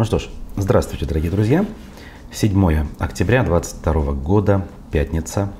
[0.00, 1.66] Ну что ж, здравствуйте, дорогие друзья.
[2.32, 5.52] 7 октября 2022 года, пятница,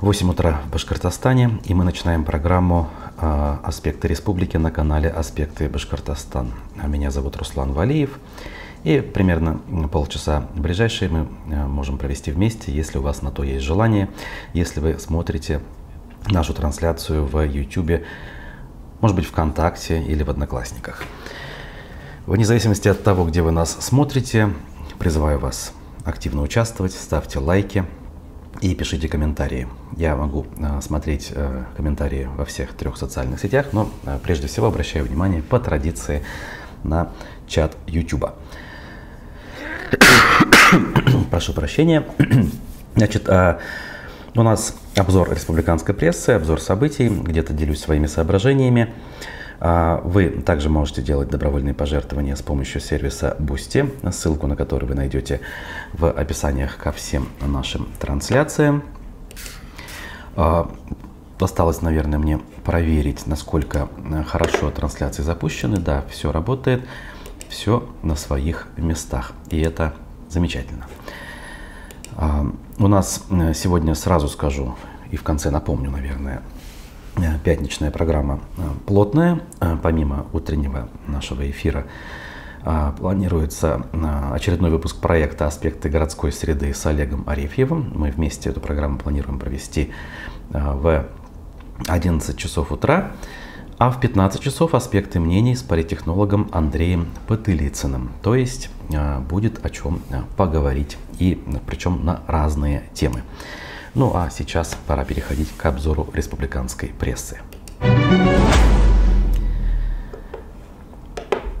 [0.00, 2.90] 8 утра в Башкортостане, и мы начинаем программу
[3.20, 6.50] э, «Аспекты республики» на канале «Аспекты Башкортостан».
[6.84, 8.18] Меня зовут Руслан Валиев,
[8.82, 9.60] и примерно
[9.92, 14.08] полчаса ближайшие мы э, можем провести вместе, если у вас на то есть желание,
[14.52, 15.60] если вы смотрите
[16.26, 18.02] нашу трансляцию в YouTube,
[19.00, 21.04] может быть, ВКонтакте или в Одноклассниках.
[22.26, 24.50] Вне зависимости от того, где вы нас смотрите,
[25.00, 25.72] призываю вас
[26.04, 27.84] активно участвовать, ставьте лайки
[28.60, 29.66] и пишите комментарии.
[29.96, 34.68] Я могу э, смотреть э, комментарии во всех трех социальных сетях, но э, прежде всего
[34.68, 36.22] обращаю внимание по традиции
[36.84, 37.10] на
[37.48, 38.30] чат YouTube.
[41.30, 42.06] Прошу прощения.
[42.94, 43.58] Значит, э,
[44.36, 48.94] у нас обзор республиканской прессы, обзор событий, где-то делюсь своими соображениями.
[49.64, 54.96] А, вы также можете делать добровольные пожертвования с помощью сервиса Boosty, ссылку на который вы
[54.96, 55.40] найдете
[55.92, 58.82] в описаниях ко всем нашим трансляциям.
[60.34, 60.68] А,
[61.38, 65.76] осталось, наверное, мне проверить, насколько э, хорошо трансляции запущены.
[65.76, 66.82] Да, все работает,
[67.48, 69.94] все на своих местах, и это
[70.28, 70.88] замечательно.
[72.16, 72.44] А,
[72.78, 74.74] у нас э, сегодня, сразу скажу,
[75.12, 76.42] и в конце напомню, наверное,
[77.44, 79.40] пятничная программа э, плотная.
[79.60, 81.86] Э, помимо утреннего нашего эфира
[82.96, 83.86] планируется
[84.32, 87.92] очередной выпуск проекта «Аспекты городской среды» с Олегом Арефьевым.
[87.92, 89.90] Мы вместе эту программу планируем провести
[90.50, 91.08] в
[91.88, 93.10] 11 часов утра.
[93.78, 98.12] А в 15 часов «Аспекты мнений» с политтехнологом Андреем Потылицыным.
[98.22, 98.70] То есть
[99.28, 100.00] будет о чем
[100.36, 103.24] поговорить, и причем на разные темы.
[103.94, 107.40] Ну а сейчас пора переходить к обзору республиканской прессы.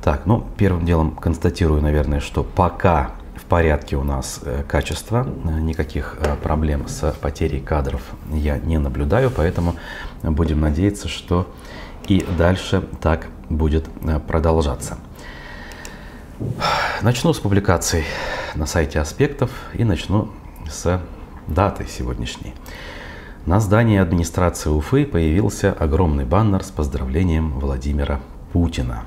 [0.02, 6.16] Так, ну, первым делом констатирую, наверное, что пока в порядке у нас э, качество, никаких
[6.20, 9.76] э, проблем с потерей кадров я не наблюдаю, поэтому
[10.22, 11.46] будем надеяться, что
[12.08, 14.98] и дальше так будет э, продолжаться.
[17.02, 18.04] Начну с публикаций
[18.54, 20.30] на сайте аспектов и начну
[20.68, 21.00] с
[21.46, 22.54] даты сегодняшней.
[23.46, 28.20] На здании администрации Уфы появился огромный баннер с поздравлением Владимира
[28.52, 29.04] Путина.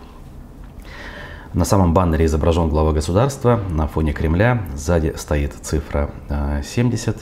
[1.54, 4.64] На самом баннере изображен глава государства на фоне Кремля.
[4.76, 7.20] Сзади стоит цифра 70, э,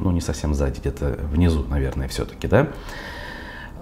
[0.00, 2.66] ну не совсем сзади, где-то внизу, наверное, все-таки, да?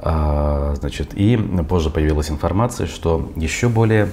[0.03, 4.11] А, значит, и позже появилась информация, что еще более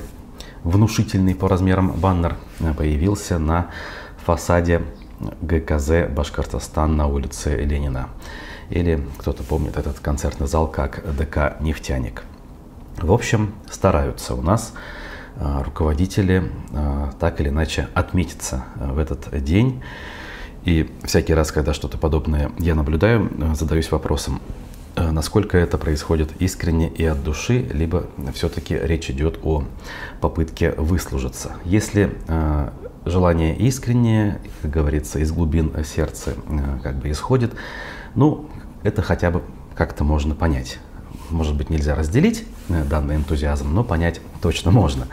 [0.63, 3.67] внушительный по размерам баннер э, появился на
[4.25, 4.83] фасаде
[5.41, 8.09] ГКЗ Башкортостан на улице Ленина.
[8.69, 12.23] Или кто-то помнит этот концертный зал как ДК «Нефтяник».
[12.97, 14.73] В общем, стараются у нас
[15.37, 19.81] а, руководители а, так или иначе отметиться в этот день.
[20.63, 24.41] И всякий раз, когда что-то подобное я наблюдаю, задаюсь вопросом,
[24.95, 29.65] насколько это происходит искренне и от души, либо все-таки речь идет о
[30.21, 31.53] попытке выслужиться.
[31.65, 32.15] Если
[33.05, 37.53] желание искреннее, как говорится, из глубин сердца э, как бы исходит,
[38.15, 38.49] ну,
[38.83, 39.41] это хотя бы
[39.75, 40.79] как-то можно понять.
[41.29, 45.07] Может быть, нельзя разделить э, данный энтузиазм, но понять точно можно.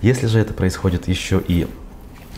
[0.00, 1.66] Если же это происходит еще и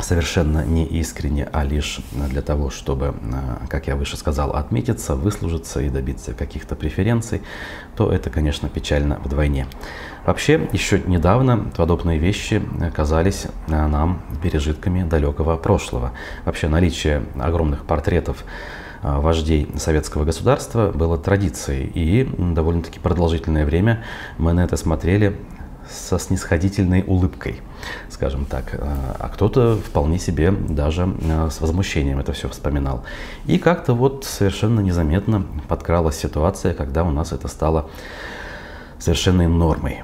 [0.01, 5.81] совершенно не искренне, а лишь для того, чтобы, э, как я выше сказал, отметиться, выслужиться
[5.81, 7.43] и добиться каких-то преференций,
[7.97, 9.67] то это, конечно, печально вдвойне.
[10.25, 12.63] Вообще, еще недавно подобные вещи
[12.95, 16.13] казались э, нам пережитками далекого прошлого.
[16.45, 18.45] Вообще, наличие огромных портретов
[19.03, 24.05] э, вождей советского государства было традицией, и довольно-таки продолжительное время
[24.37, 25.37] мы на это смотрели
[25.91, 27.61] со снисходительной улыбкой,
[28.09, 28.75] скажем так.
[28.75, 28.79] Э,
[29.19, 33.05] а кто-то вполне себе даже э, с возмущением это все вспоминал.
[33.47, 37.89] И как-то вот совершенно незаметно подкралась ситуация, когда у нас это стало
[38.99, 40.03] совершенной нормой.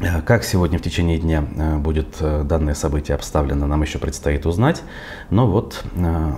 [0.00, 4.82] Э, как сегодня в течение дня будет данное событие обставлено, нам еще предстоит узнать.
[5.30, 5.84] Но вот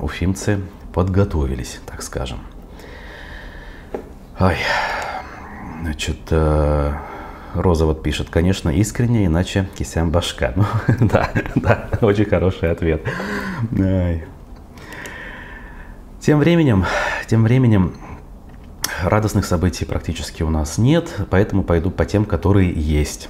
[0.03, 0.61] уфимцы
[0.93, 2.41] подготовились, так скажем.
[4.39, 4.57] Ай,
[5.83, 6.19] значит,
[7.55, 10.55] Роза вот пишет, конечно, искренне, иначе кисям башка.
[11.01, 13.03] Ну, да, да, очень хороший ответ.
[13.79, 14.25] Ай.
[16.21, 16.85] Тем временем,
[17.27, 17.95] тем временем
[19.03, 23.29] радостных событий практически у нас нет, поэтому пойду по тем, которые есть.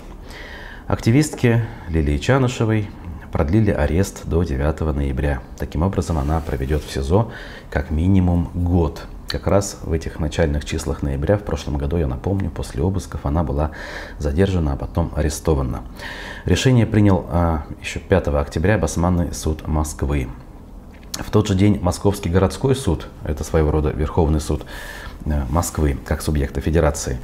[0.87, 2.89] Активистки Лилии Чанышевой
[3.31, 5.43] продлили арест до 9 ноября.
[5.59, 7.31] Таким образом, она проведет в СИЗО
[7.71, 9.07] как минимум год.
[9.29, 13.45] Как раз в этих начальных числах ноября в прошлом году, я напомню, после обысков она
[13.45, 13.71] была
[14.19, 15.83] задержана, а потом арестована.
[16.45, 20.29] Решение принял а, еще 5 октября Басманный суд Москвы.
[21.13, 24.65] В тот же день Московский городской суд, это своего рода Верховный суд
[25.25, 27.19] э, Москвы, как субъекта федерации,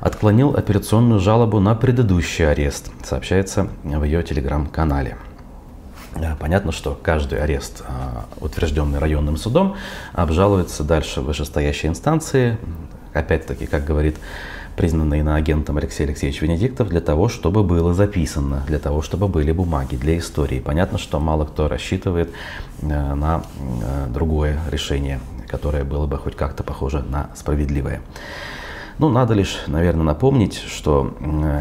[0.00, 5.16] отклонил операционную жалобу на предыдущий арест, сообщается в ее телеграм-канале.
[6.14, 7.92] Э, понятно, что каждый арест, э,
[8.40, 9.76] утвержденный районным судом,
[10.12, 12.58] обжалуется дальше в вышестоящей инстанции.
[13.12, 14.16] Опять-таки, как говорит
[14.76, 19.96] признанный иноагентом Алексей Алексеевич Венедиктов, для того, чтобы было записано, для того, чтобы были бумаги
[19.96, 20.60] для истории.
[20.60, 22.30] Понятно, что мало кто рассчитывает
[22.80, 23.42] э, на
[24.08, 28.00] другое решение, которое было бы хоть как-то похоже на справедливое.
[28.98, 31.14] Ну, надо лишь, наверное, напомнить, что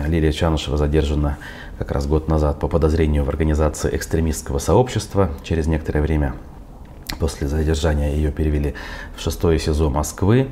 [0.07, 1.38] Лилия Чанышева задержана
[1.79, 5.29] как раз год назад по подозрению в организации экстремистского сообщества.
[5.43, 6.35] Через некоторое время
[7.19, 8.75] после задержания ее перевели
[9.15, 10.49] в шестое СИЗО Москвы.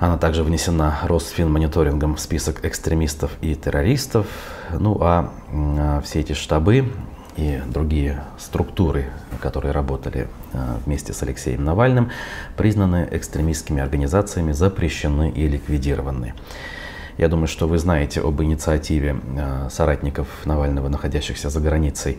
[0.00, 4.26] Она также внесена Росфинмониторингом в список экстремистов и террористов.
[4.72, 6.92] Ну а, а все эти штабы
[7.36, 9.10] и другие структуры,
[9.40, 12.10] которые работали а, вместе с Алексеем Навальным,
[12.56, 16.34] признаны экстремистскими организациями, запрещены и ликвидированы.
[17.16, 22.18] Я думаю, что вы знаете об инициативе а, соратников Навального, находящихся за границей,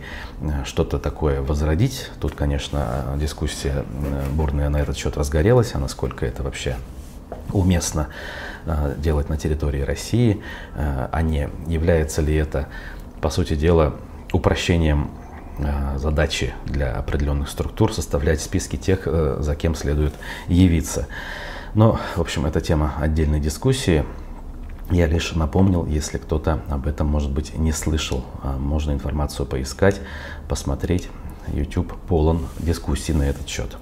[0.64, 2.10] что-то такое возродить.
[2.20, 3.84] Тут, конечно, дискуссия
[4.32, 6.76] бурная на этот счет разгорелась, а насколько это вообще
[7.52, 8.08] уместно
[8.98, 10.42] делать на территории России,
[10.74, 12.68] а не является ли это,
[13.20, 13.94] по сути дела,
[14.32, 15.10] упрощением
[15.58, 20.14] э, задачи для определенных структур составлять списки тех, э, за кем следует
[20.48, 21.06] явиться.
[21.74, 24.04] Но, в общем, это тема отдельной дискуссии.
[24.90, 30.00] Я лишь напомнил, если кто-то об этом, может быть, не слышал, а можно информацию поискать,
[30.48, 31.08] посмотреть.
[31.48, 33.76] YouTube полон дискуссий на этот счет.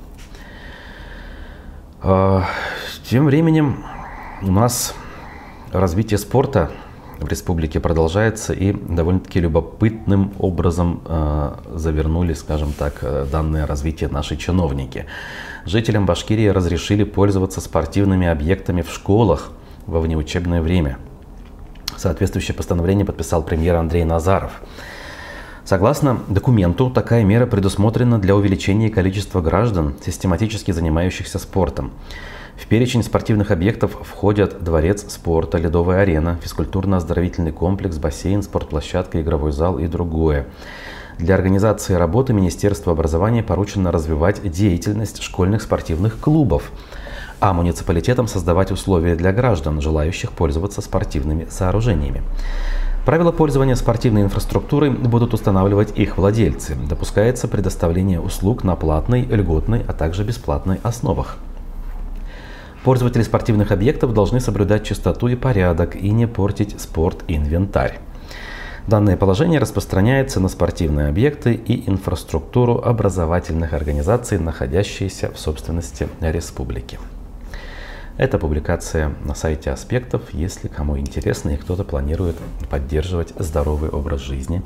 [2.03, 2.45] А,
[3.09, 3.85] тем временем
[4.43, 4.95] у нас
[5.73, 6.71] развитие спорта
[7.19, 14.37] в республике продолжается и довольно-таки любопытным образом э, завернули, скажем так, э, данное развитие наши
[14.37, 15.07] чиновники.
[15.65, 19.53] Жителям Башкирии разрешили пользоваться спортивными объектами в школах
[19.87, 20.99] во внеучебное время.
[21.97, 24.61] Соответствующее постановление подписал премьер Андрей Назаров.
[25.65, 31.93] Согласно документу, такая мера предусмотрена для увеличения количества граждан, систематически занимающихся спортом.
[32.57, 39.79] В перечень спортивных объектов входят дворец спорта, ледовая арена, физкультурно-оздоровительный комплекс, бассейн, спортплощадка, игровой зал
[39.79, 40.47] и другое.
[41.19, 46.71] Для организации работы Министерству образования поручено развивать деятельность школьных спортивных клубов,
[47.41, 52.23] а муниципалитетам создавать условия для граждан, желающих пользоваться спортивными сооружениями.
[53.05, 56.75] Правила пользования спортивной инфраструктурой будут устанавливать их владельцы.
[56.75, 61.37] Допускается предоставление услуг на платной, льготной, а также бесплатной основах.
[62.83, 67.99] Пользователи спортивных объектов должны соблюдать чистоту и порядок и не портить спорт-инвентарь.
[68.87, 76.99] Данное положение распространяется на спортивные объекты и инфраструктуру образовательных организаций, находящиеся в собственности республики.
[78.17, 82.37] Это публикация на сайте Аспектов, если кому интересно и кто-то планирует
[82.71, 84.63] поддерживать здоровый образ жизни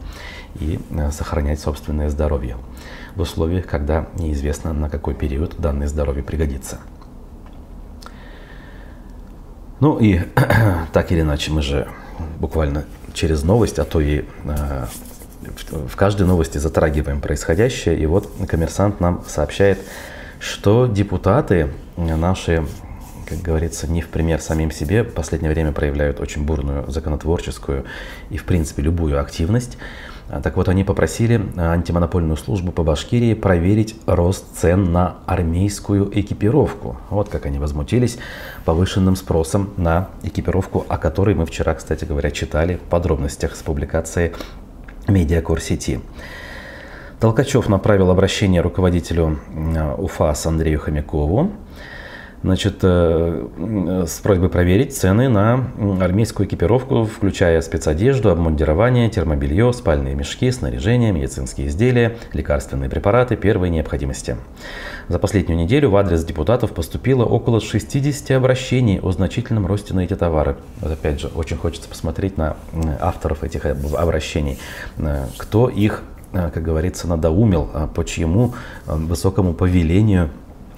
[0.61, 2.59] и э, сохранять собственное здоровье
[3.15, 6.79] в условиях, когда неизвестно на какой период данное здоровье пригодится.
[9.81, 10.21] Ну и
[10.93, 11.89] так или иначе мы же
[12.39, 12.85] буквально
[13.15, 14.87] через новость, а то и э,
[15.71, 17.99] в каждой новости затрагиваем происходящее.
[17.99, 19.79] И вот коммерсант нам сообщает,
[20.39, 22.67] что депутаты наши,
[23.29, 27.85] как говорится, не в пример самим себе, в последнее время проявляют очень бурную законотворческую
[28.31, 29.77] и, в принципе, любую активность.
[30.31, 36.11] А, так вот, они попросили а, антимонопольную службу по Башкирии проверить рост цен на армейскую
[36.19, 36.97] экипировку.
[37.11, 38.19] Вот как они возмутились
[38.65, 44.33] повышенным спросом на экипировку, о которой мы вчера, кстати говоря, читали в подробностях с публикацией
[45.07, 46.01] Медиакор сети.
[47.21, 49.39] Толкачев направил обращение руководителю
[49.77, 51.53] а, УФАС Андрею Хомякову
[52.43, 55.65] значит, э, с просьбой проверить цены на
[56.01, 64.37] армейскую экипировку, включая спецодежду, обмундирование, термобелье, спальные мешки, снаряжение, медицинские изделия, лекарственные препараты первой необходимости.
[65.09, 70.15] За последнюю неделю в адрес депутатов поступило около 60 обращений о значительном росте на эти
[70.15, 70.57] товары.
[70.81, 72.57] Вот опять же, очень хочется посмотреть на
[73.01, 74.59] авторов этих обращений,
[74.99, 76.03] э, кто их,
[76.33, 78.55] э, как говорится, надоумил, а по чьему
[78.87, 80.31] высокому повелению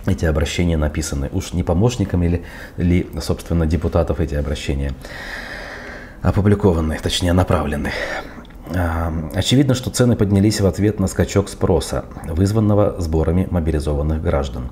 [0.07, 1.29] эти обращения написаны.
[1.33, 2.45] Уж не помощниками ли,
[2.77, 4.93] ли собственно, депутатов эти обращения
[6.23, 7.93] опубликованы, точнее направлены.
[8.75, 14.71] А, очевидно, что цены поднялись в ответ на скачок спроса, вызванного сборами мобилизованных граждан.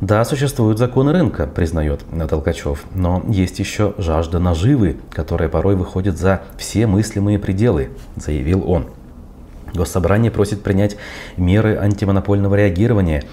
[0.00, 6.40] Да, существуют законы рынка, признает Толкачев, но есть еще жажда наживы, которая порой выходит за
[6.56, 8.86] все мыслимые пределы, заявил он.
[9.74, 10.96] Госсобрание просит принять
[11.36, 13.24] меры антимонопольного реагирования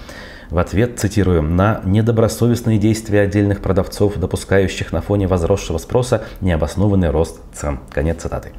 [0.50, 7.40] в ответ, цитирую, на недобросовестные действия отдельных продавцов, допускающих на фоне возросшего спроса необоснованный рост
[7.52, 7.80] цен.
[7.90, 8.52] Конец цитаты.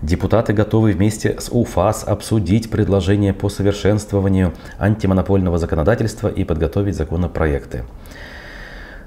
[0.00, 7.82] Депутаты готовы вместе с УФАС обсудить предложения по совершенствованию антимонопольного законодательства и подготовить законопроекты.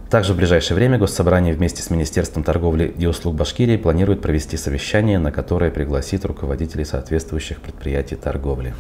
[0.10, 5.18] Также в ближайшее время Госсобрание вместе с Министерством торговли и услуг Башкирии планирует провести совещание,
[5.18, 8.74] на которое пригласит руководителей соответствующих предприятий торговли.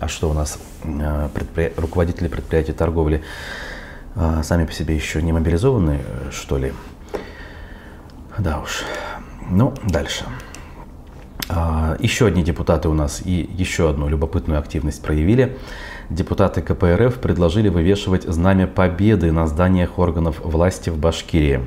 [0.00, 1.72] А что у нас э, предпри...
[1.76, 3.22] руководители предприятий торговли
[4.14, 6.72] э, сами по себе еще не мобилизованы, э, что ли?
[8.38, 8.84] Да уж.
[9.50, 10.24] Ну, дальше.
[11.48, 15.56] А, еще одни депутаты у нас и еще одну любопытную активность проявили.
[16.10, 21.60] Депутаты КПРФ предложили вывешивать знамя победы на зданиях органов власти в Башкирии.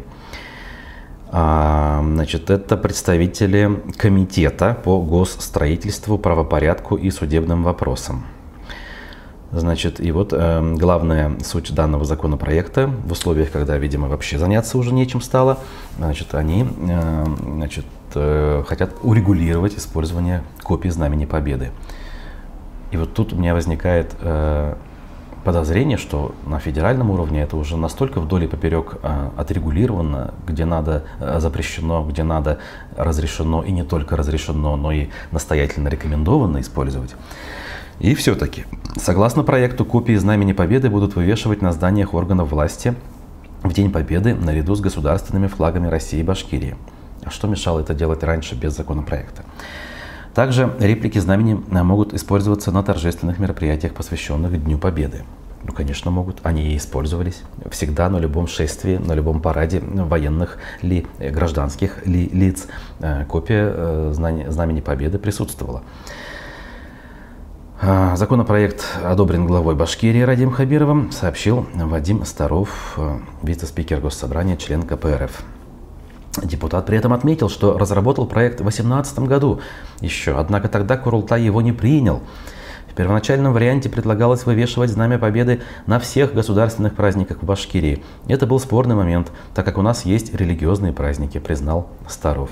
[1.33, 8.25] А, значит, это представители комитета по госстроительству, правопорядку и судебным вопросам.
[9.53, 14.93] Значит, и вот э, главная суть данного законопроекта в условиях, когда, видимо, вообще заняться уже
[14.93, 15.59] нечем стало,
[15.97, 17.85] значит, они э, значит,
[18.15, 21.71] э, хотят урегулировать использование копий Знамени Победы.
[22.91, 24.75] И вот тут у меня возникает э,
[25.43, 31.03] подозрение, что на федеральном уровне это уже настолько вдоль и поперек э, отрегулировано, где надо
[31.19, 32.59] э, запрещено, где надо
[32.95, 37.15] разрешено, и не только разрешено, но и настоятельно рекомендовано использовать.
[37.99, 38.65] И все-таки,
[38.97, 42.95] согласно проекту, копии Знамени Победы будут вывешивать на зданиях органов власти
[43.63, 46.75] в День Победы наряду с государственными флагами России и Башкирии.
[47.23, 49.43] А что мешало это делать раньше без законопроекта?
[50.33, 55.23] Также реплики знамени могут использоваться на торжественных мероприятиях, посвященных Дню Победы.
[55.63, 56.39] Ну, конечно, могут.
[56.43, 62.67] Они и использовались всегда на любом шествии, на любом параде военных ли, гражданских ли лиц.
[62.99, 65.83] Э, копия э, знамени Победы присутствовала.
[67.83, 75.43] А, законопроект одобрен главой Башкирии Радим Хабировым, сообщил Вадим Старов, э, вице-спикер Госсобрания, член КПРФ.
[76.43, 79.59] Депутат при этом отметил, что разработал проект в 2018 году
[79.99, 82.21] еще, однако тогда Курултай его не принял.
[82.89, 88.03] В первоначальном варианте предлагалось вывешивать Знамя Победы на всех государственных праздниках в Башкирии.
[88.27, 92.49] Это был спорный момент, так как у нас есть религиозные праздники, признал Старов.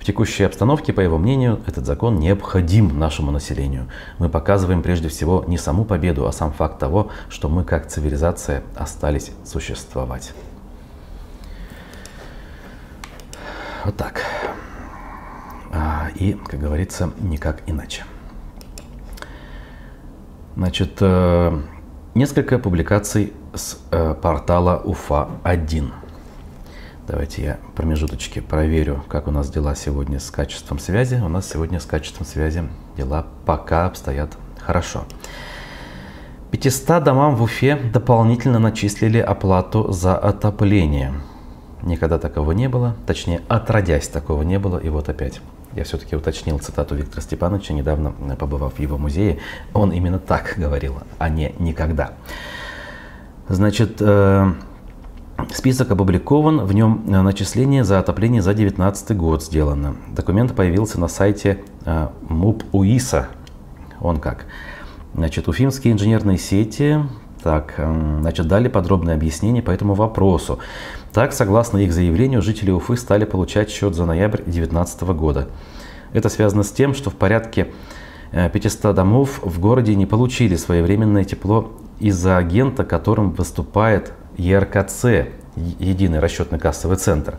[0.00, 3.86] В текущей обстановке, по его мнению, этот закон необходим нашему населению.
[4.18, 8.64] Мы показываем прежде всего не саму победу, а сам факт того, что мы как цивилизация
[8.76, 10.32] остались существовать.
[13.84, 14.22] Вот так.
[15.72, 18.04] А, и, как говорится, никак иначе.
[20.54, 21.62] Значит, э,
[22.14, 25.90] несколько публикаций с э, портала УФА-1.
[27.08, 31.16] Давайте я промежуточки проверю, как у нас дела сегодня с качеством связи.
[31.16, 32.62] У нас сегодня с качеством связи
[32.96, 35.04] дела пока обстоят хорошо.
[36.52, 41.14] 500 домам в Уфе дополнительно начислили оплату за отопление.
[41.82, 45.40] Никогда такого не было, точнее, отродясь такого не было, и вот опять.
[45.74, 49.38] Я все-таки уточнил цитату Виктора Степановича, недавно побывав в его музее.
[49.72, 52.12] Он именно так говорил, а не никогда.
[53.48, 54.52] Значит, э,
[55.50, 59.96] Список опубликован, в нем э, начисление за отопление за 2019 год сделано.
[60.14, 63.28] Документ появился на сайте э, МУП УИСа.
[64.00, 64.46] Он как.
[65.14, 67.00] Значит, уфимские инженерные сети
[67.42, 70.58] так, э, значит, дали подробное объяснение по этому вопросу.
[71.12, 75.48] Так, согласно их заявлению, жители Уфы стали получать счет за ноябрь 2019 года.
[76.12, 77.68] Это связано с тем, что в порядке
[78.32, 86.96] 500 домов в городе не получили своевременное тепло из-за агента, которым выступает ЕРКЦ, Единый расчетно-кассовый
[86.96, 87.36] центр.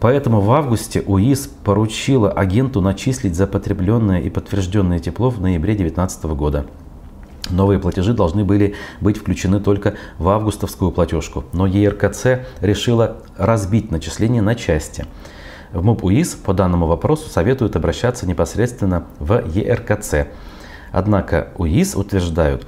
[0.00, 6.24] Поэтому в августе УИС поручила агенту начислить за потребленное и подтвержденное тепло в ноябре 2019
[6.24, 6.66] года.
[7.50, 14.42] Новые платежи должны были быть включены только в августовскую платежку, но ЕРКЦ решила разбить начисление
[14.42, 15.06] на части.
[15.72, 20.28] В МУП УИС по данному вопросу советуют обращаться непосредственно в ЕРКЦ.
[20.92, 22.66] Однако УИС утверждают,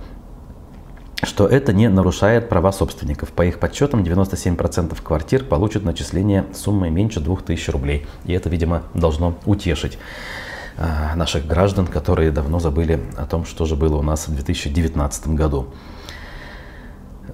[1.23, 3.33] что это не нарушает права собственников.
[3.33, 8.07] По их подсчетам, 97% квартир получат начисление суммой меньше 2000 рублей.
[8.25, 9.99] И это, видимо, должно утешить
[10.77, 15.69] наших граждан, которые давно забыли о том, что же было у нас в 2019 году.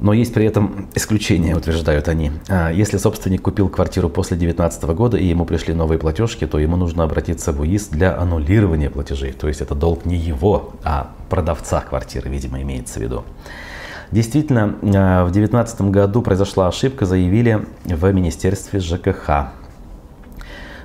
[0.01, 2.33] Но есть при этом исключения, утверждают они.
[2.49, 6.77] А, если собственник купил квартиру после 2019 года и ему пришли новые платежки, то ему
[6.77, 9.33] нужно обратиться в УИС для аннулирования платежей.
[9.33, 13.25] То есть это долг не его, а продавца квартиры, видимо, имеется в виду.
[14.11, 19.53] Действительно, э, в 2019 году произошла ошибка, заявили в Министерстве ЖКХ.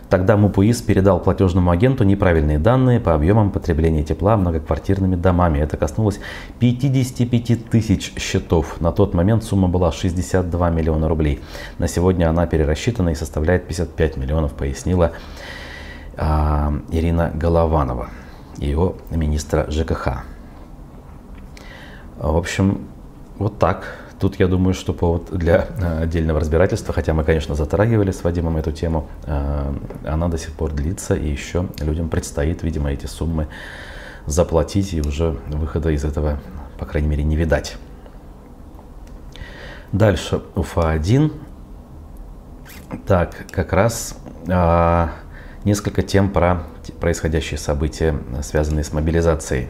[0.10, 5.60] Тогда МУПУИС передал платежному агенту неправильные данные по объемам потребления тепла многоквартирными домами.
[5.60, 6.20] Это коснулось
[6.60, 8.80] 55 тысяч счетов.
[8.80, 11.42] На тот момент сумма была 62 миллиона рублей.
[11.80, 15.14] На сегодня она перерасчитана и составляет 55 миллионов, пояснила
[16.18, 18.10] а, Ирина Голованова,
[18.58, 20.24] его министра ЖКХ.
[22.18, 22.88] В общем,
[23.38, 24.05] вот так.
[24.19, 28.55] Тут я думаю, что повод для э, отдельного разбирательства, хотя мы, конечно, затрагивали с Вадимом
[28.55, 29.74] эту тему, э,
[30.05, 33.48] она до сих пор длится, и еще людям предстоит, видимо, эти суммы
[34.25, 36.39] заплатить, и уже выхода из этого,
[36.79, 37.75] по крайней мере, не видать.
[39.91, 41.31] Дальше Уфа-1.
[43.05, 44.17] Так, как раз
[44.48, 45.12] а,
[45.63, 46.63] несколько тем про
[47.00, 49.67] происходящие события, связанные с мобилизацией.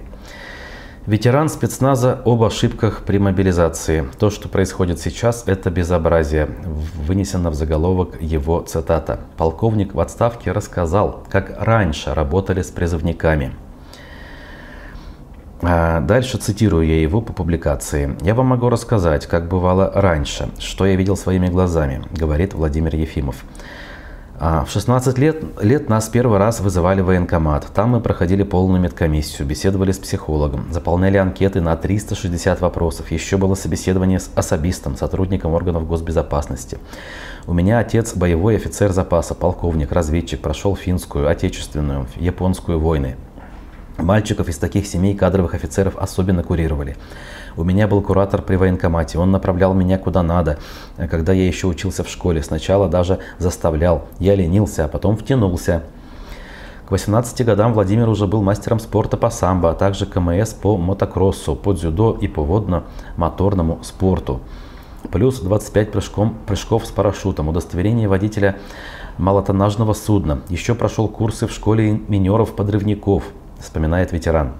[1.07, 4.09] Ветеран спецназа об ошибках при мобилизации.
[4.17, 6.49] То, что происходит сейчас, это безобразие.
[6.95, 9.19] Вынесено в заголовок его цитата.
[9.37, 13.53] Полковник в отставке рассказал, как раньше работали с призывниками.
[15.61, 18.17] А дальше цитирую я его по публикации.
[18.21, 23.45] «Я вам могу рассказать, как бывало раньше, что я видел своими глазами», говорит Владимир Ефимов.
[24.37, 27.67] А, в 16 лет, лет нас первый раз вызывали в военкомат.
[27.73, 33.11] Там мы проходили полную медкомиссию, беседовали с психологом, заполняли анкеты на 360 вопросов.
[33.11, 36.79] Еще было собеседование с особистом, сотрудником органов госбезопасности.
[37.47, 43.15] У меня отец боевой офицер запаса, полковник, разведчик, прошел финскую, отечественную, японскую войны.
[43.97, 46.97] Мальчиков из таких семей кадровых офицеров особенно курировали.
[47.57, 50.57] У меня был куратор при военкомате, он направлял меня куда надо,
[51.09, 52.43] когда я еще учился в школе.
[52.43, 54.07] Сначала даже заставлял.
[54.19, 55.83] Я ленился, а потом втянулся.
[56.87, 61.55] К 18 годам Владимир уже был мастером спорта по самбо, а также КМС по мотокроссу,
[61.55, 64.41] по дзюдо и по водно-моторному спорту.
[65.11, 68.57] Плюс 25 прыжком, прыжков с парашютом, удостоверение водителя
[69.17, 70.41] малотоннажного судна.
[70.49, 73.23] Еще прошел курсы в школе минеров-подрывников,
[73.59, 74.53] вспоминает ветеран.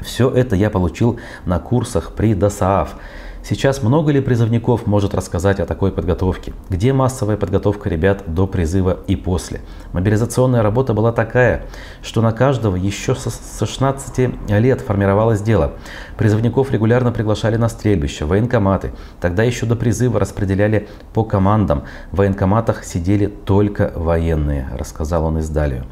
[0.00, 2.96] Все это я получил на курсах при ДОСААФ.
[3.42, 6.52] Сейчас много ли призывников может рассказать о такой подготовке?
[6.68, 9.62] Где массовая подготовка ребят до призыва и после?
[9.92, 11.64] Мобилизационная работа была такая,
[12.02, 15.74] что на каждого еще со 16 лет формировалось дело.
[16.18, 18.92] Призывников регулярно приглашали на стрельбище, военкоматы.
[19.20, 21.84] Тогда еще до призыва распределяли по командам.
[22.12, 25.86] В военкоматах сидели только военные, рассказал он издалию.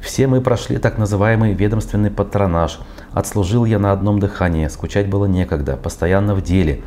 [0.00, 2.80] Все мы прошли так называемый ведомственный патронаж.
[3.12, 6.82] Отслужил я на одном дыхании, скучать было некогда, постоянно в деле.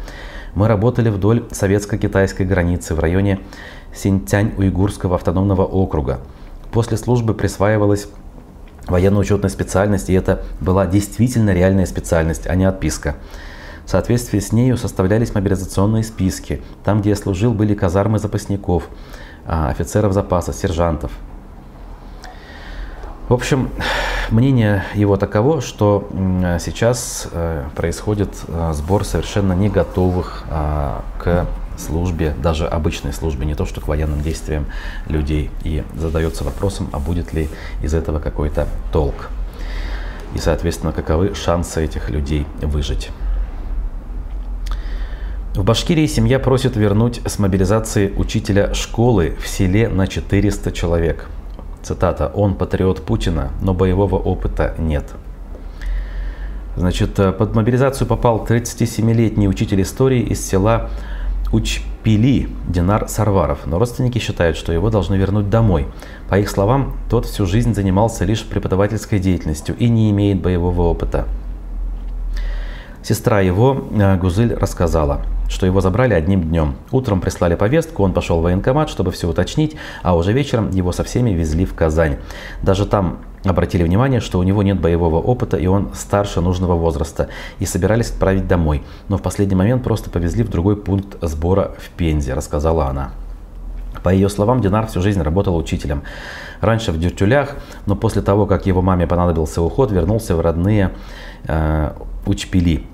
[0.56, 3.40] Мы работали вдоль советско-китайской границы в районе
[3.94, 6.20] Синьцянь-Уйгурского автономного округа.
[6.72, 8.08] После службы присваивалась
[8.88, 13.16] военно-учетная специальность, и это была действительно реальная специальность, а не отписка.
[13.86, 16.62] В соответствии с нею составлялись мобилизационные списки.
[16.84, 18.88] Там, где я служил, были казармы запасников,
[19.46, 21.12] а, офицеров запаса, сержантов.
[23.30, 23.70] В общем,
[24.32, 26.10] мнение его таково, что
[26.60, 33.56] сейчас э, происходит э, сбор совершенно не готовых а, к службе, даже обычной службе, не
[33.56, 34.66] то что к военным действиям
[35.08, 35.52] людей.
[35.64, 37.48] И задается вопросом, а будет ли
[37.82, 39.30] из этого какой-то толк.
[40.36, 43.10] И, соответственно, каковы шансы этих людей выжить.
[45.56, 51.30] В Башкирии семья просит вернуть с мобилизации учителя школы в селе на 400 человек–
[51.84, 52.32] Цитата.
[52.34, 55.06] «Он патриот Путина, но боевого опыта нет».
[56.76, 60.90] Значит, э, под мобилизацию попал 37-летний учитель истории из села
[61.52, 65.86] Учпили Динар Сарваров, но родственники считают, что его должны вернуть домой.
[66.30, 71.28] По их словам, тот всю жизнь занимался лишь преподавательской деятельностью и не имеет боевого опыта.
[73.04, 75.22] Сестра его, э, Гузыль, рассказала–
[75.54, 76.76] что его забрали одним днем.
[76.92, 81.04] Утром прислали повестку, он пошел в военкомат, чтобы все уточнить, а уже вечером его со
[81.04, 82.18] всеми везли в Казань.
[82.62, 87.30] Даже там обратили внимание, что у него нет боевого опыта и он старше нужного возраста,
[87.60, 91.90] и собирались отправить домой, но в последний момент просто повезли в другой пункт сбора в
[91.92, 93.12] Пензе, рассказала она.
[94.02, 96.04] По ее словам, Динар всю жизнь работал учителем.
[96.62, 100.92] Раньше в Дюртюлях, но после того, как его маме понадобился уход, вернулся в родные
[101.46, 101.92] э,
[102.26, 102.86] Учпили.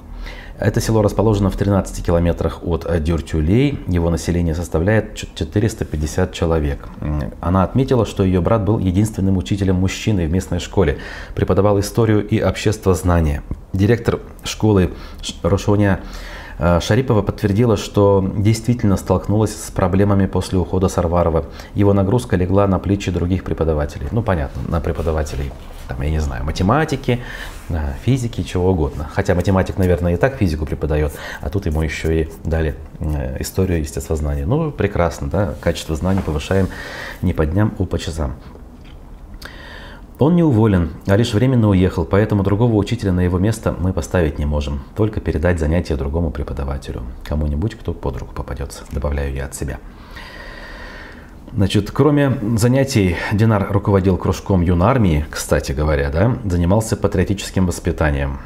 [0.60, 3.80] Это село расположено в 13 километрах от Дюртюлей.
[3.88, 6.90] Его население составляет 450 человек.
[7.40, 10.98] Она отметила, что ее брат был единственным учителем мужчиной в местной школе.
[11.34, 13.42] Преподавал историю и обществознание.
[13.72, 14.92] Директор школы
[15.44, 21.46] Рошоня Э, Шарипова подтвердила, что действительно столкнулась с проблемами после ухода Сарварова.
[21.74, 24.08] Его нагрузка легла на плечи других преподавателей.
[24.12, 25.52] Ну, понятно, на преподавателей,
[25.88, 27.22] там, я не знаю, математики,
[27.70, 29.10] э, физики, чего угодно.
[29.14, 33.80] Хотя математик, наверное, и так физику преподает, а тут ему еще и дали э, историю
[33.80, 34.46] естествознания.
[34.46, 36.68] Ну, прекрасно, да, качество знаний повышаем
[37.22, 38.36] не по дням, а по часам.
[40.20, 44.38] Он не уволен, а лишь временно уехал, поэтому другого учителя на его место мы поставить
[44.38, 44.82] не можем.
[44.94, 47.04] Только передать занятия другому преподавателю.
[47.24, 49.80] Кому-нибудь, кто под руку попадется, добавляю я от себя.
[51.54, 58.40] Значит, кроме занятий, Динар руководил кружком юнармии, кстати говоря, да, занимался патриотическим воспитанием.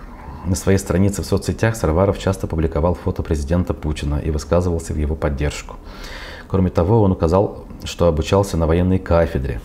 [0.46, 5.16] На своей странице в соцсетях Сарваров часто публиковал фото президента Путина и высказывался в его
[5.16, 5.78] поддержку.
[6.48, 9.60] Кроме того, он указал, что обучался на военной кафедре,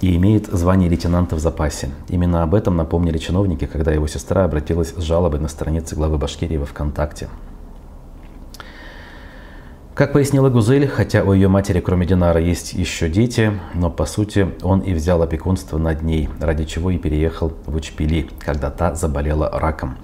[0.00, 1.90] и имеет звание лейтенанта в запасе.
[2.08, 6.56] Именно об этом напомнили чиновники, когда его сестра обратилась с жалобой на странице главы Башкирии
[6.56, 7.28] во ВКонтакте.
[9.94, 14.48] Как пояснила Гузель, хотя у ее матери, кроме Динара, есть еще дети, но по сути
[14.62, 19.50] он и взял опекунство над ней, ради чего и переехал в Учпили, когда та заболела
[19.50, 19.98] раком.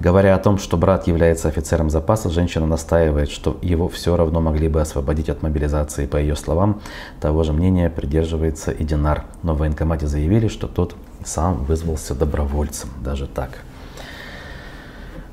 [0.00, 4.68] Говоря о том, что брат является офицером запаса, женщина настаивает, что его все равно могли
[4.68, 6.06] бы освободить от мобилизации.
[6.06, 6.80] По ее словам,
[7.20, 9.24] того же мнения придерживается и Динар.
[9.42, 12.90] Но в военкомате заявили, что тот сам вызвался добровольцем.
[13.02, 13.58] Даже так.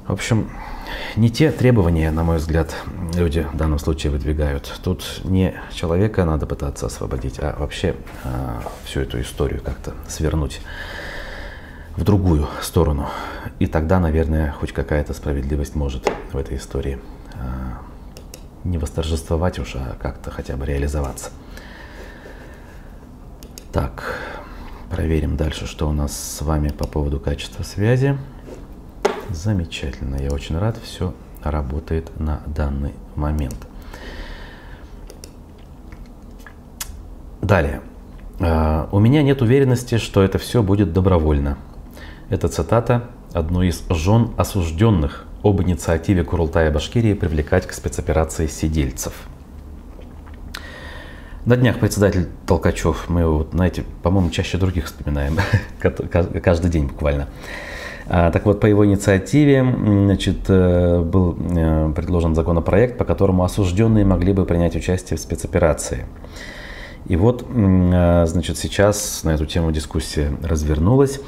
[0.08, 0.50] В общем,
[1.16, 2.76] не те требования, на мой взгляд,
[3.16, 4.80] люди в данном случае выдвигают.
[4.84, 10.62] Тут не человека надо пытаться освободить, а вообще а, всю эту историю как-то свернуть
[11.96, 13.10] в другую сторону.
[13.60, 17.00] И тогда, наверное, хоть какая-то справедливость может в этой истории
[17.36, 17.82] а,
[18.64, 21.32] не восторжествовать уж, а как-то хотя бы реализоваться.
[23.72, 24.16] Так,
[24.90, 28.18] проверим дальше, что у нас с вами по поводу качества связи.
[29.30, 33.56] Замечательно, я очень рад, все работает на данный момент.
[37.42, 37.82] Далее.
[38.40, 41.58] А, у меня нет уверенности, что это все будет добровольно.
[42.30, 49.14] Это цитата одной из жен осужденных об инициативе Курултая Башкирии привлекать к спецоперации сидельцев.
[51.46, 55.38] На днях председатель Толкачев, мы его, знаете, по-моему, чаще других вспоминаем,
[56.44, 57.30] каждый день буквально.
[58.08, 64.06] А, так вот, по его инициативе значит, э, был э, предложен законопроект, по которому осужденные
[64.06, 66.06] могли бы принять участие в спецоперации.
[67.08, 71.20] И вот, э, значит, сейчас на эту тему дискуссия развернулась.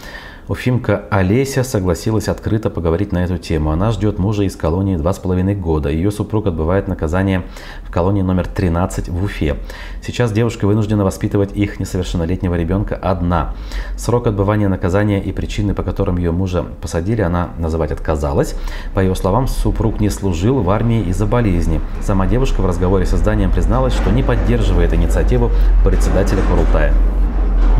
[0.47, 3.71] Уфимка Олеся согласилась открыто поговорить на эту тему.
[3.71, 5.89] Она ждет мужа из колонии два с половиной года.
[5.89, 7.43] Ее супруг отбывает наказание
[7.83, 9.57] в колонии номер 13 в Уфе.
[10.05, 13.53] Сейчас девушка вынуждена воспитывать их несовершеннолетнего ребенка одна.
[13.97, 18.55] Срок отбывания наказания и причины, по которым ее мужа посадили, она называть отказалась.
[18.95, 21.79] По ее словам, супруг не служил в армии из-за болезни.
[22.01, 25.51] Сама девушка в разговоре с изданием призналась, что не поддерживает инициативу
[25.83, 26.93] председателя Курултая.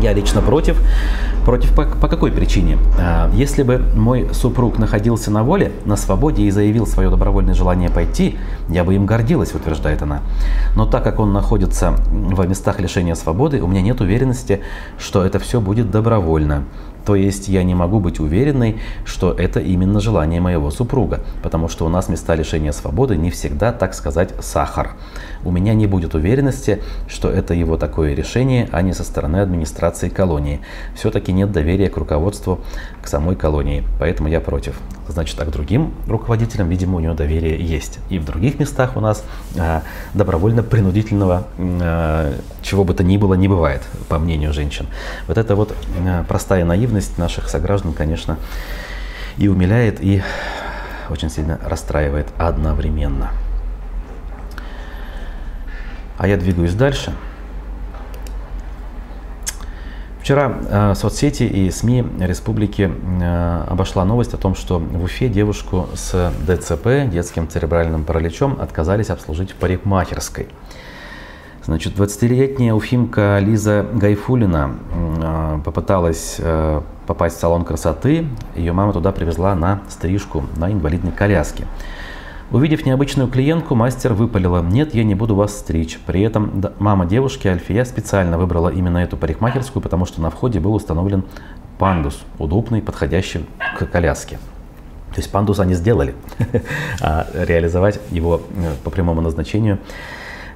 [0.00, 0.80] Я лично против.
[1.44, 2.78] Против по, по какой причине?
[2.98, 7.90] А, если бы мой супруг находился на воле, на свободе и заявил свое добровольное желание
[7.90, 10.22] пойти, я бы им гордилась, утверждает она.
[10.76, 14.60] Но так как он находится в местах лишения свободы, у меня нет уверенности,
[14.98, 16.64] что это все будет добровольно.
[17.04, 21.84] То есть я не могу быть уверенной, что это именно желание моего супруга, потому что
[21.86, 24.92] у нас места лишения свободы не всегда, так сказать, сахар.
[25.44, 30.08] У меня не будет уверенности, что это его такое решение, а не со стороны администрации
[30.08, 30.60] колонии.
[30.94, 32.60] Все-таки нет доверия к руководству,
[33.02, 34.80] к самой колонии, поэтому я против.
[35.12, 37.98] Значит, а к другим руководителям, видимо, у него доверие есть.
[38.08, 39.22] И в других местах у нас
[39.58, 39.82] а,
[40.14, 44.86] добровольно-принудительного а, чего бы то ни было не бывает, по мнению женщин.
[45.28, 48.38] Вот это вот а, простая наивность наших сограждан, конечно,
[49.36, 50.22] и умиляет, и
[51.10, 53.32] очень сильно расстраивает одновременно.
[56.16, 57.12] А я двигаюсь дальше.
[60.22, 62.88] Вчера э, соцсети и СМИ республики
[63.20, 69.10] э, обошла новость о том, что в Уфе девушку с ДЦП, детским церебральным параличом, отказались
[69.10, 70.46] обслужить в парикмахерской.
[71.64, 78.28] Значит, 20-летняя уфимка Лиза Гайфулина э, попыталась э, попасть в салон красоты.
[78.54, 81.66] Ее мама туда привезла на стрижку на инвалидной коляске.
[82.52, 85.98] Увидев необычную клиентку, мастер выпалила «Нет, я не буду вас стричь».
[86.04, 90.74] При этом мама девушки Альфия специально выбрала именно эту парикмахерскую, потому что на входе был
[90.74, 91.24] установлен
[91.78, 93.46] пандус, удобный, подходящий
[93.78, 94.36] к коляске.
[95.14, 96.14] То есть пандус они сделали,
[97.00, 99.78] а реализовать его э, по прямому назначению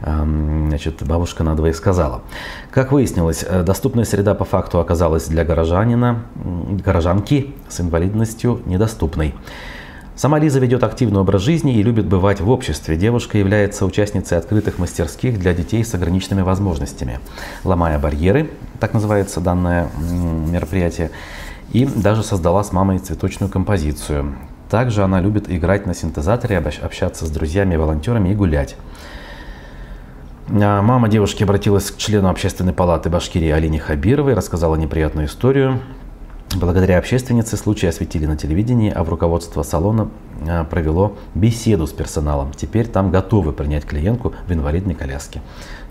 [0.03, 2.21] значит, бабушка на двоих сказала.
[2.71, 6.25] Как выяснилось, э, доступная среда по факту оказалась для горожанина,
[6.85, 9.35] горожанки с инвалидностью недоступной.
[10.16, 12.96] Сама Лиза ведет активный образ жизни и любит бывать в обществе.
[12.96, 17.20] Девушка является участницей открытых мастерских для детей с ограниченными возможностями.
[17.64, 18.50] «Ломая барьеры»,
[18.81, 21.11] так называется данное мероприятие,
[21.70, 24.37] и даже создала с мамой цветочную композицию.
[24.70, 28.76] Также она любит играть на синтезаторе, общаться с друзьями волонтерами и гулять.
[30.48, 35.81] А мама девушки обратилась к члену общественной палаты Башкирии Алине Хабировой, рассказала неприятную историю.
[36.57, 40.09] Благодаря общественнице случай осветили на телевидении, а в руководство салона
[40.49, 42.53] а, провело беседу с персоналом.
[42.55, 45.42] Теперь там готовы принять клиентку в инвалидной коляске.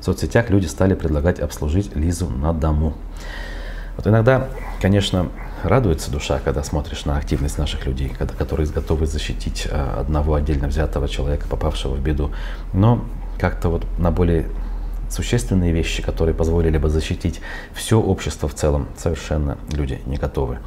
[0.01, 2.93] В соцсетях люди стали предлагать обслужить Лизу на дому.
[3.95, 4.47] Вот иногда,
[4.81, 5.29] конечно,
[5.61, 10.67] радуется душа, когда смотришь на активность наших людей, когда, которые готовы защитить а, одного отдельно
[10.67, 12.31] взятого человека, попавшего в беду.
[12.73, 13.05] Но
[13.39, 14.47] как-то вот на более
[15.09, 17.41] существенные вещи, которые позволили бы защитить
[17.73, 20.59] все общество в целом, совершенно люди не готовы.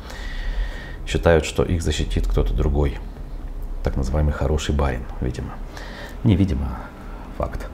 [1.07, 2.99] Считают, что их защитит кто-то другой,
[3.83, 5.51] так называемый хороший барин, видимо.
[6.25, 6.79] Невидимо,
[7.37, 7.67] факт.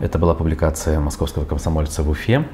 [0.00, 2.46] Это была публикация московского комсомольца в Уфе.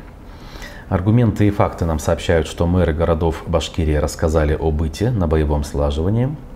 [0.88, 6.35] Аргументы и факты нам сообщают, что мэры городов Башкирии рассказали о быте на боевом слаживании–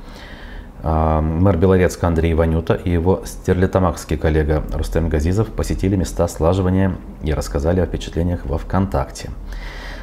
[0.85, 7.81] мэр Белорецка Андрей Ванюта и его стерлитамакский коллега Рустем Газизов посетили места слаживания и рассказали
[7.81, 9.31] о впечатлениях во ВКонтакте.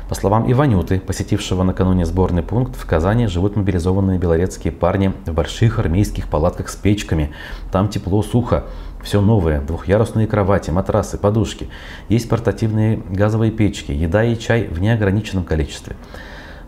[0.10, 5.80] По словам Иванюты, посетившего накануне сборный пункт, в Казани живут мобилизованные белорецкие парни в больших
[5.80, 7.32] армейских палатках с печками.
[7.72, 8.66] Там тепло, сухо,
[9.02, 11.70] все новое, двухъярусные кровати, матрасы, подушки.
[12.10, 15.96] Есть портативные газовые печки, еда и чай в неограниченном количестве.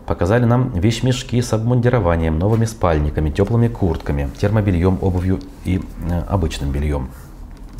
[0.06, 7.08] Показали нам вещмешки с обмундированием, новыми спальниками, теплыми куртками, термобельем, обувью и э, обычным бельем.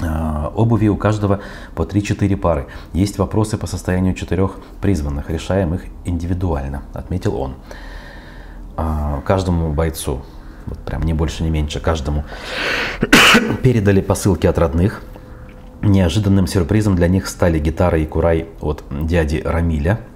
[0.00, 1.40] Э, обуви у каждого
[1.74, 2.66] по 3-4 пары.
[2.94, 5.28] Есть вопросы по состоянию четырех призванных.
[5.28, 7.56] Решаем их индивидуально, отметил он.
[8.78, 10.22] Э, каждому бойцу,
[10.64, 12.24] вот прям не больше, не меньше, каждому
[13.62, 15.02] передали посылки от родных.
[15.82, 20.00] Неожиданным сюрпризом для них стали гитара и курай от дяди Рамиля–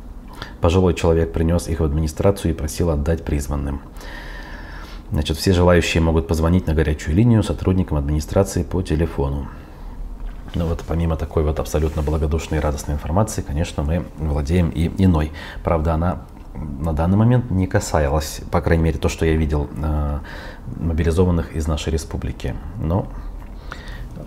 [0.61, 3.81] Пожилой человек принес их в администрацию и просил отдать призванным.
[5.11, 9.49] Значит, все желающие могут позвонить на горячую линию сотрудникам администрации по телефону.
[10.55, 15.33] Но вот помимо такой вот абсолютно благодушной и радостной информации, конечно, мы владеем и иной.
[15.63, 16.23] Правда, она
[16.55, 20.19] на данный момент не касалась, по крайней мере, то, что я видел, э,
[20.77, 22.55] мобилизованных из нашей республики.
[22.81, 23.09] Но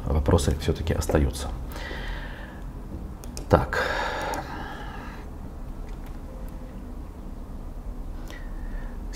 [0.05, 1.49] вопросы все-таки остаются.
[3.49, 3.83] Так.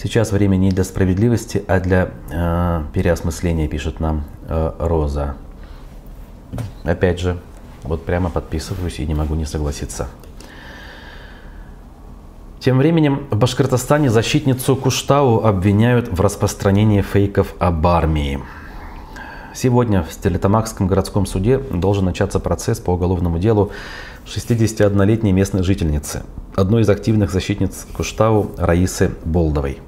[0.05, 5.33] Сейчас время не для справедливости, а для э, переосмысления, пишет нам э, Роза.
[6.83, 7.39] Опять же,
[7.81, 10.07] вот прямо подписываюсь и не могу не согласиться.
[12.59, 18.43] Тем временем в Башкортостане защитницу Куштау обвиняют в распространении фейков об армии.
[19.55, 23.71] Сегодня в Стерлитамакском городском суде должен начаться процесс по уголовному делу
[24.27, 26.21] 61-летней местной жительницы,
[26.55, 29.79] одной из активных защитниц Куштау Раисы Болдовой.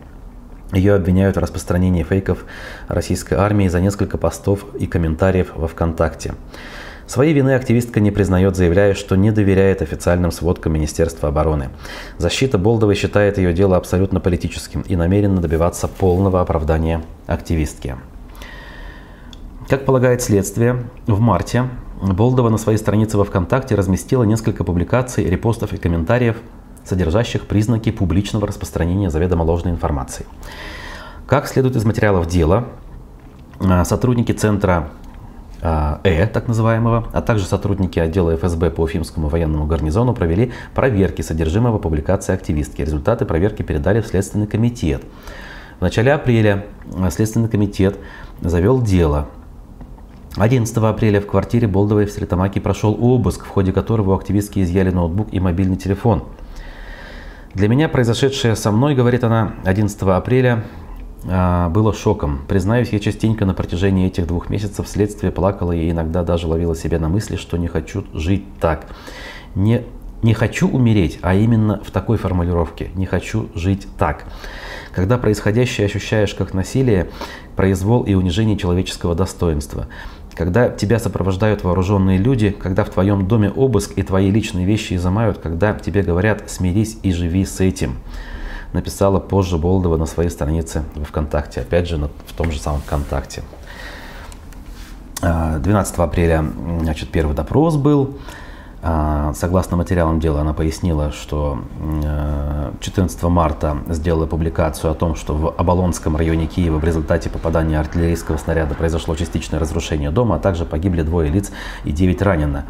[0.73, 2.45] Ее обвиняют в распространении фейков
[2.87, 6.33] российской армии за несколько постов и комментариев во ВКонтакте.
[7.07, 11.69] Своей вины активистка не признает, заявляя, что не доверяет официальным сводкам Министерства обороны.
[12.17, 17.95] Защита Болдовой считает ее дело абсолютно политическим и намерена добиваться полного оправдания активистки.
[19.69, 21.69] Как полагает следствие, в марте
[22.01, 26.37] Болдова на своей странице во ВКонтакте разместила несколько публикаций, репостов и комментариев
[26.87, 30.25] содержащих признаки публичного распространения заведомо ложной информации.
[31.25, 32.65] Как следует из материалов дела,
[33.59, 34.89] а, сотрудники Центра
[35.61, 41.23] а, Э, так называемого, а также сотрудники отдела ФСБ по Уфимскому военному гарнизону провели проверки
[41.23, 42.81] содержимого публикации активистки.
[42.81, 45.03] Результаты проверки передали в Следственный комитет.
[45.79, 47.97] В начале апреля а, Следственный комитет
[48.41, 49.27] завел дело
[50.35, 55.29] 11 апреля в квартире Болдовой в Сретамаке прошел обыск, в ходе которого активистки изъяли ноутбук
[55.31, 56.23] и мобильный телефон.
[57.53, 60.63] Для меня произошедшее со мной, говорит она, 11 апреля
[61.25, 62.41] а, было шоком.
[62.47, 66.99] Признаюсь, я частенько на протяжении этих двух месяцев следствие плакала и иногда даже ловила себя
[66.99, 68.87] на мысли, что не хочу жить так.
[69.55, 69.83] Не,
[70.21, 72.91] не хочу умереть, а именно в такой формулировке.
[72.95, 74.25] Не хочу жить так.
[74.93, 77.09] Когда происходящее ощущаешь как насилие,
[77.55, 79.87] произвол и унижение человеческого достоинства–
[80.37, 85.39] когда тебя сопровождают вооруженные люди, когда в твоем доме обыск и твои личные вещи изымают,
[85.39, 87.97] когда тебе говорят «смирись и живи с этим»,
[88.71, 93.41] написала позже Болдова на своей странице в ВКонтакте, опять же в том же самом ВКонтакте.
[95.21, 96.45] 12 а, апреля
[96.81, 98.19] значит, первый допрос был.
[98.89, 101.59] А, согласно материалам дела, она пояснила, что
[102.79, 107.77] 14 э, марта сделала публикацию о том, что в Оболонском районе Киева в результате попадания
[107.77, 111.51] артиллерийского снаряда произошло частичное разрушение дома, а также погибли двое лиц
[111.83, 112.63] и девять ранено.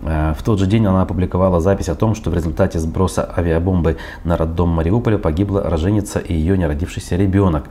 [0.00, 3.98] Э, в тот же день она опубликовала запись о том, что в результате сброса авиабомбы
[4.24, 7.64] на роддом Мариуполя погибла роженица и ее неродившийся ребенок.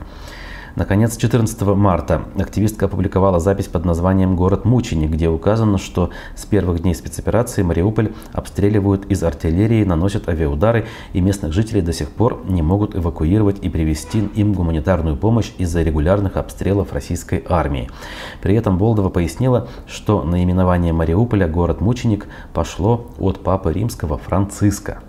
[0.76, 6.82] Наконец, 14 марта активистка опубликовала запись под названием «Город мученик», где указано, что с первых
[6.82, 12.60] дней спецоперации Мариуполь обстреливают из артиллерии, наносят авиаудары, и местных жителей до сих пор не
[12.62, 17.88] могут эвакуировать и привести им гуманитарную помощь из-за регулярных обстрелов российской армии.
[18.42, 25.02] При этом Болдова пояснила, что наименование Мариуполя «Город мученик» пошло от папы римского Франциска.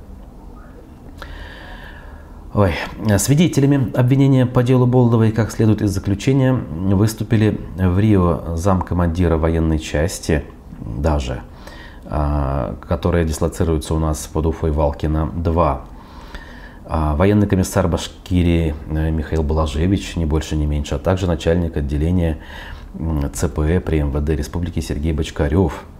[2.55, 2.71] Ой.
[3.17, 10.41] Свидетелями обвинения по делу Болдовой, как следует из заключения, выступили в Рио замкомандира военной части,
[10.79, 11.41] даже,
[12.05, 15.81] а, которая дислоцируется у нас под Уфой Валкина-2.
[16.85, 22.37] А, военный комиссар Башкирии э, Михаил Балажевич, не больше, не меньше, а также начальник отделения
[23.33, 25.83] ЦПЭ при МВД Республики Сергей Бочкарев–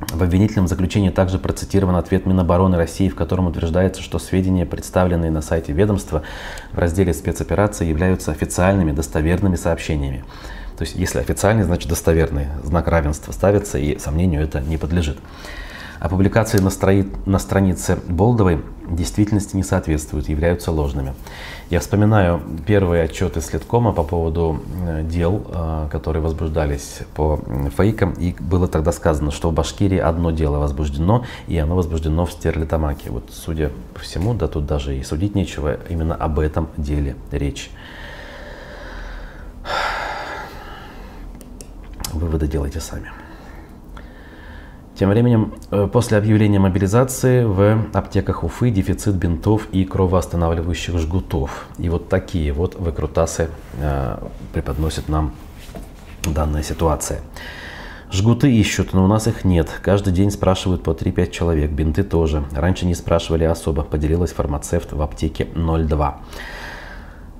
[0.00, 5.40] в обвинительном заключении также процитирован ответ Минобороны России, в котором утверждается, что сведения, представленные на
[5.40, 6.22] сайте ведомства
[6.72, 10.24] в разделе спецоперации, являются официальными достоверными сообщениями.
[10.76, 12.46] То есть, если официальный, значит достоверный.
[12.64, 15.18] Знак равенства ставится, и сомнению это не подлежит.
[16.04, 17.10] А публикации на, строи...
[17.24, 21.14] на странице Болдовой действительности не соответствуют, являются ложными.
[21.70, 27.40] Я вспоминаю первые отчеты Следкома по поводу э, дел, э, которые возбуждались по
[27.78, 32.32] фейкам, и было тогда сказано, что в Башкирии одно дело возбуждено, и оно возбуждено в
[32.32, 33.08] Стерлитамаке.
[33.08, 37.70] Вот, судя по всему, да тут даже и судить нечего, именно об этом деле речь.
[42.12, 43.10] Выводы делайте сами.
[44.96, 51.66] Тем временем, э, после объявления мобилизации в аптеках Уфы дефицит бинтов и кровоостанавливающих жгутов.
[51.78, 53.48] И вот такие вот выкрутасы
[53.80, 54.18] э,
[54.52, 55.32] преподносит нам
[56.22, 57.20] данная ситуация.
[58.12, 59.68] Жгуты ищут, но у нас их нет.
[59.82, 61.72] Каждый день спрашивают по 3-5 человек.
[61.72, 62.44] Бинты тоже.
[62.52, 66.20] Раньше не спрашивали особо, поделилась фармацевт в аптеке 02.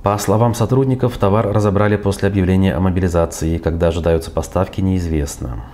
[0.02, 3.58] По словам сотрудников, товар разобрали после объявления о мобилизации.
[3.58, 5.64] Когда ожидаются поставки, неизвестно.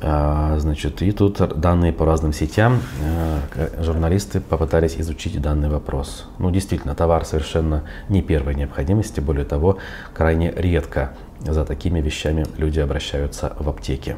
[0.00, 2.80] А, значит, и тут данные по разным сетям.
[3.02, 6.26] А, журналисты попытались изучить данный вопрос.
[6.38, 9.20] Ну, действительно, товар совершенно не первой необходимости.
[9.20, 9.78] Более того,
[10.12, 14.16] крайне редко за такими вещами люди обращаются в аптеке.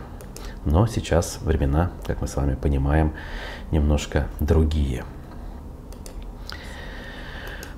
[0.64, 3.12] Но сейчас времена, как мы с вами понимаем,
[3.70, 5.04] немножко другие.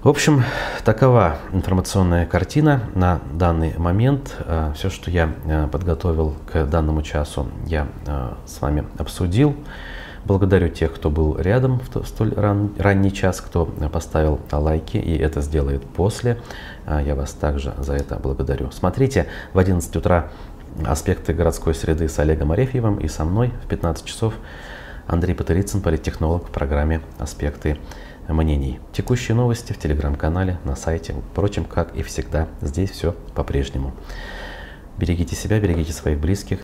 [0.03, 0.45] В общем,
[0.83, 4.35] такова информационная картина на данный момент.
[4.47, 9.55] Э, Все, что я э, подготовил к данному часу, я э, с вами обсудил.
[10.25, 15.43] Благодарю тех, кто был рядом в столь ран, ранний час, кто поставил лайки и это
[15.43, 16.39] сделает после.
[16.87, 18.71] Я вас также за это благодарю.
[18.71, 20.29] Смотрите в 11 утра
[20.87, 24.33] аспекты городской среды с Олегом Арефьевым и со мной в 15 часов
[25.07, 27.79] Андрей Патерицын, политтехнолог в программе «Аспекты
[28.35, 28.81] мнений.
[28.93, 31.15] Текущие новости в телеграм-канале, на сайте.
[31.33, 33.93] Впрочем, как и всегда, здесь все по-прежнему.
[34.99, 36.59] Берегите себя, берегите своих близких.